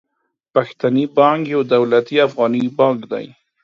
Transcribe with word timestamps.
پښتني 0.53 1.03
بانک 1.17 1.41
يو 1.53 1.61
دولتي 1.73 2.15
افغاني 2.27 2.63
بانک 2.77 2.99
دي. 3.11 3.27